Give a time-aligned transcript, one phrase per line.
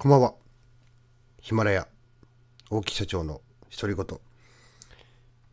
[0.00, 0.34] こんばんは。
[1.40, 1.88] ヒマラヤ、
[2.70, 3.40] 大木社長の
[3.76, 4.20] 独り言。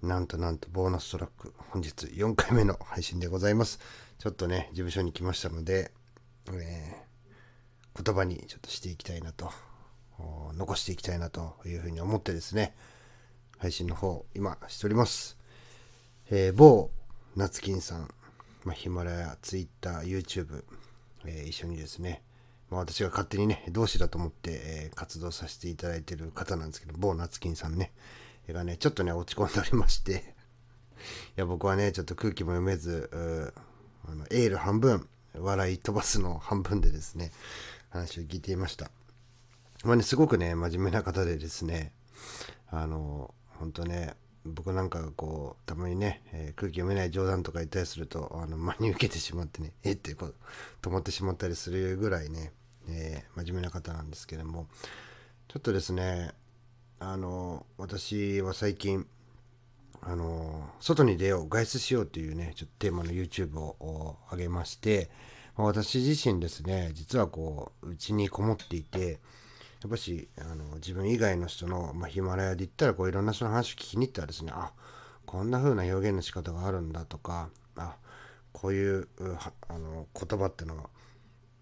[0.07, 3.79] なんとなんとボーナストラック、本日4回目の配信でございます。
[4.19, 5.91] ちょっとね、事務所に来ましたので、
[6.53, 9.49] えー、言葉にちょっとしていきたいなと、
[10.53, 12.75] 残していきたいなというふうに思ってですね、
[13.57, 15.39] 配信の方、今しております。
[16.29, 16.91] えー、某
[17.35, 18.13] 夏金さん、
[18.63, 20.65] ま、ヒマラヤ、ツイッター、YouTube、
[21.25, 22.21] えー、一緒にですね、
[22.69, 27.91] まあ、私が勝手にね、同志だと思って、えー、活動させていただいてる方なんですけど、某夏金さんね、
[28.53, 30.35] がね、ちょっとね、落ち込んでおりまして、
[31.37, 33.09] いや、僕はね、ちょっと空気も読めず、
[34.07, 35.07] あのエール半分、
[35.37, 37.31] 笑い飛ばすの半分でですね、
[37.89, 38.89] 話を聞いていました。
[39.83, 41.91] まあね、すごくね、真面目な方でですね、
[42.71, 50.35] あの、本当ね、僕なんかがこう、たまにね、えー、空気読めない冗談とか言ったりすると、あの、真に受けてしまってね、えってこう、
[50.83, 52.53] 止まってしまったりするぐらいね、
[52.87, 54.67] えー、真面目な方なんですけども、
[55.47, 56.31] ちょっとですね、
[56.99, 59.07] あの、私は最近、
[60.01, 65.09] あの、外に出よう、外出しようっていうね、ちょっとテーマの YouTube を上げまして、
[65.55, 69.19] 私自身ですね、実はこう、うちにこもっていて、
[69.85, 74.71] やっぱしあの自分以外の人の、まあ、ヒマラヤで言ったらこういろんな人の話を聞きに行ったらですねあ
[75.27, 77.95] こんな風な表現の仕方があるんだとかあ
[78.51, 79.07] こういう
[79.67, 80.89] あの言葉ってのは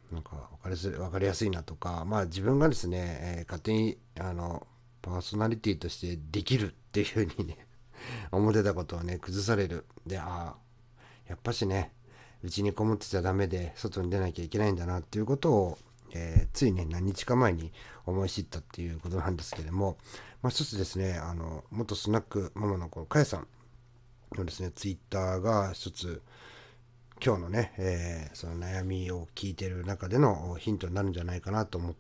[0.10, 4.66] なんか分かりす分かりやすいなとかまあ自分がですね、えー、勝手にあの
[5.02, 7.68] パーソナリティとしてできるっていう風にね
[8.32, 9.86] 思ってたことをね崩される。
[10.08, 10.58] でああ
[11.28, 11.92] やっぱしね
[12.42, 15.78] うちにこもってちゃダメで外に出なきゃいけないんだなっていうことを
[16.16, 17.72] えー、ついね、何日か前に
[18.06, 19.98] 思い知ったっていうことなんですけれども、
[20.42, 23.48] まあ、一つですね、あの、元スナックママのこのかやさん
[24.36, 26.22] のですね、ツイッターが一つ、
[27.24, 31.96] 今日のね、えー、その悩みを聞いてる中でのヒントになるんじゃないかなと思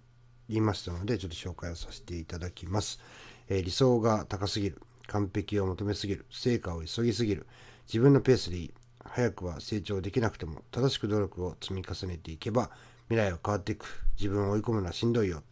[0.49, 2.99] いましたので、ちょっと紹介をさせていただきます。
[3.47, 4.81] えー、理想が高すぎる。
[5.07, 6.25] 完璧を求めすぎる。
[6.31, 7.45] 成果を急ぎすぎる。
[7.87, 8.73] 自分のペースでいい。
[9.05, 12.71] 早くは成長できなくても、正しく努力を積み重ねていけば、
[13.09, 13.85] 未来は変わっていく。
[14.19, 15.43] 自分を追い込むのはしんどいよ。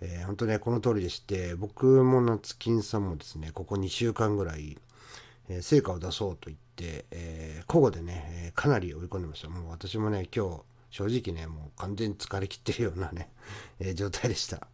[0.00, 4.78] えー、本当ね、この通りでして、僕も夏金さんもですね、ここ2週間ぐらい、
[5.48, 9.48] えー、成果を出そうと言って、えー、交互でね、えかなり追い込んでました。
[9.48, 13.30] もう私もね、今日、正直ね、もう完全に疲れきってるようなね、
[13.78, 14.66] え状態でした。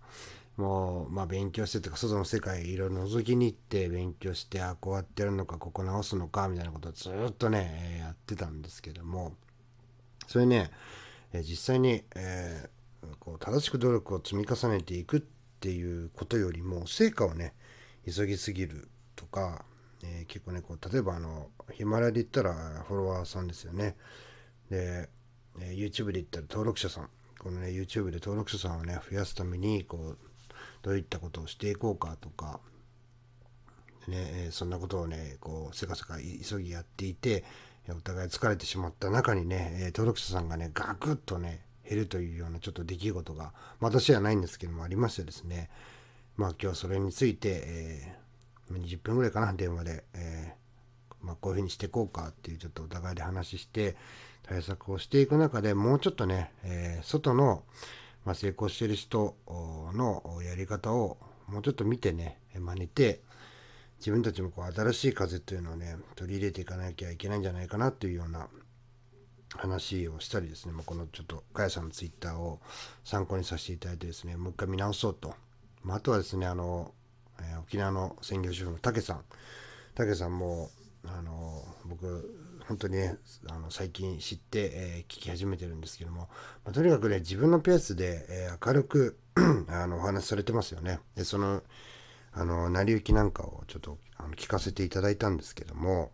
[0.56, 9.34] もう、まあ勉強してとか、外の世界いろいろ覗きに行って勉強して、あ、こうやってやるのか、ここ直すのか、みたいなことをずっとね、やってたんですけども、
[10.26, 10.70] それね、
[11.32, 15.20] え実際に、えー、こう正しく努力を積み重ねていくっ
[15.60, 17.54] ていうことよりも成果をね
[18.04, 19.64] 急ぎすぎるとか、
[20.02, 23.96] えー、結構ねこう例えばあのヒマラヤで言ったらフォロワーさんですよね。
[24.70, 25.08] で、
[25.60, 27.10] えー、YouTube で言ったら登録者さん。
[27.38, 30.18] このね YouTube で登録者さんをね増やすためにこう
[30.82, 32.60] どういったことをしていこうかとか
[34.08, 37.44] ね、え、そんなことをねこうせかせか急ぎやっていて
[37.90, 45.70] お互い疲れてしまった中にね、登録者さんがね、ガクッとね、減るというようなちょっと出来事がま、私はないんですけども、ありましてですね、
[46.36, 53.96] まあ今日それについて、えー、20分ぐらいかな、電話で、えー、まあこういうふうにしていこうかっていうちょっとお互いで話して、
[54.42, 57.62] 対策をしていく中でもうちょっとね、えー、外の、
[58.24, 61.18] まあ、成功してる人のやり方を
[61.48, 63.20] もうちょっと見てね、真似て、
[64.06, 68.46] 自分たちもこう新しい風というのをね取り入れていかなきゃいけないんじゃないかなというような
[69.56, 72.60] 話をしたりですね、まあ、このちょっとかやさんのツイッターを
[73.04, 75.34] 参考にさせていただいてですねもう一回見直そうと、
[75.82, 76.92] まあ、あとはですねあの、
[77.40, 79.24] えー、沖縄の専業主婦のたけさん。
[79.96, 80.70] たけさんも
[81.04, 83.16] あの僕本当にね
[83.48, 86.28] あの最近知って、えー、聞き始めてるんですけども、
[86.64, 89.18] まあ、とにかくね自分のペースで、えー、明るく
[89.68, 91.00] あのお話しされてますよね。
[91.16, 91.64] でその
[92.38, 96.12] あの、成り行きなんかをちょっとあの聞かせていただいたんですけども、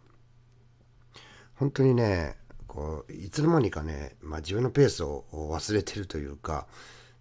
[1.56, 2.36] 本当にね、
[2.68, 6.68] こう、いつの間にかね、まあ、自分のペースを忘れてるというか、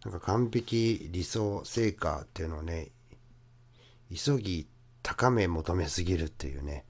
[0.05, 2.89] なんか完璧、理想、成果っていうのをね、
[4.15, 4.67] 急ぎ、
[5.01, 6.85] 高め求めすぎるっていうね、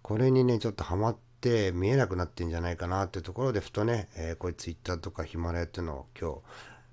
[0.00, 6.38] これにね、ちょっとハマって見えなくなってんじゃないかなってところで、ふとね、えー、こういうツイッターとかヒマラヤっていうのを今日、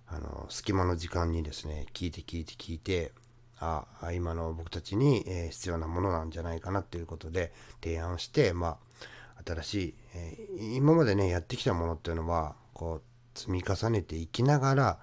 [0.07, 3.13] あの、隙間の時間にですね、聞いて聞いて聞いて、
[3.59, 7.51] あ今の僕たちに、必要なものなんじゃないかなっていうことで
[7.83, 8.77] 提案をして、ま
[9.37, 13.01] あ、新しい、え、今までねやってきたものっていうのはこ
[13.35, 14.99] う積み重ねていきながら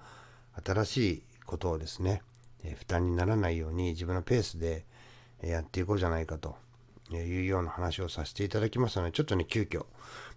[0.63, 2.21] 新しいことをですね、
[2.63, 4.85] え、負担にならないように自分のペースで
[5.41, 6.55] やっていこうじゃないかと
[7.11, 9.85] いうような話をさせていただきましたので、ちょっとね、急遽、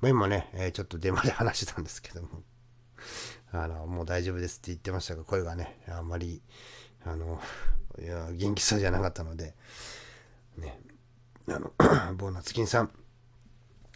[0.00, 2.43] まあ、今ね、え、ちょっと電話で話してたんですけども、
[3.52, 6.43] あの、もう大丈夫ですって言ってましたが、声がね、あんまり、
[7.05, 7.40] あの、
[8.00, 9.55] いや、元気そうじゃなかったので、
[10.56, 10.81] ね、
[11.49, 11.73] あの、
[12.17, 12.91] ボーナツ金さん、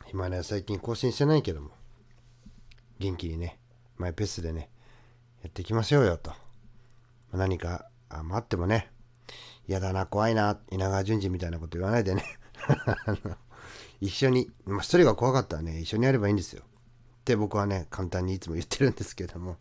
[0.07, 1.71] ヒマラヤ最近更新してないけども、
[2.99, 3.59] 元気にね、
[3.97, 4.69] マイペースでね、
[5.43, 6.33] やっていきましょうよと。
[7.33, 8.91] 何かあ待ってもね、
[9.67, 12.25] 嫌だな、怖いな、稲川淳二みたいなこと言わないでね。
[14.01, 16.63] 一緒に、まあ、一人が怖かったらね、一緒にやればいいんですよ。
[16.63, 19.57] って僕はね、簡単にいつも言ってるんですけども、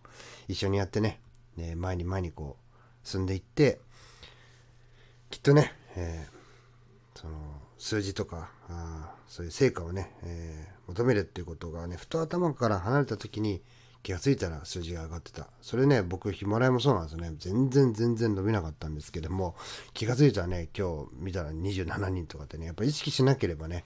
[0.50, 1.22] 一緒にやってね、
[1.56, 3.80] ね前に前にこう、進んでいって、
[5.33, 7.33] きっとね、えー、その、
[7.80, 13.63] 数字とか、あそういう成果をね、えー、求めるっていうことがね、ふと頭から離れた時に、
[14.03, 15.47] 気がついたら数字が上がってた。
[15.63, 17.33] それね、僕、ヒマラヤもそうなんですよね。
[17.39, 19.56] 全然全然伸びなかったんですけども、
[19.95, 23.86] 気がついたらね、今日見たら27人とかってね、やっぱ意識しなければね、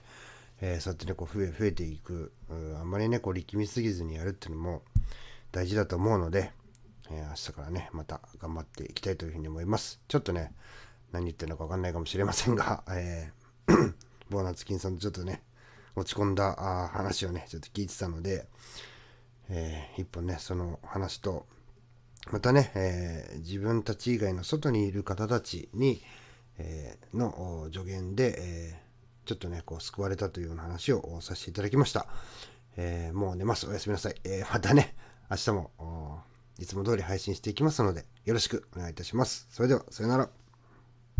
[0.60, 2.30] えー、そうやってね、こう増え、増えていく、
[2.78, 4.82] あんまりね、こう力みすぎずにやるっていうのも
[5.50, 6.52] 大事だと思うので、
[7.10, 9.98] えー、明日からね、また頑張っていきたいというふうに思います。
[10.08, 10.52] ちょっとね、
[11.12, 13.94] 何言ってるのかわかんないかもしれませんが、 えー、
[14.30, 15.42] ボーナツ金さんとちょっとね、
[15.96, 18.46] 落ち込んだあ話をね、ちょっと聞いてたので、
[19.48, 21.46] えー、一本ね、その話と、
[22.30, 26.02] またね、えー、自分たち以外の外にいる方たちに、
[26.58, 28.88] えー、の助言で、えー
[29.28, 32.06] ちょっとね、こう救われたというような話をさせていただきました。
[32.78, 33.66] えーもう寝ます。
[33.66, 34.14] おやすみなさい。
[34.24, 34.96] えーまたね、
[35.30, 36.24] 明日も
[36.58, 39.46] いつも通り配信していきますので、よろしくお願いいたします。
[39.50, 40.30] それでは、さよなら。